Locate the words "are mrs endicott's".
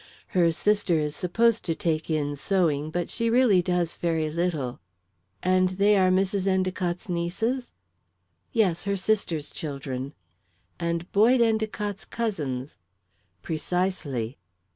5.95-7.07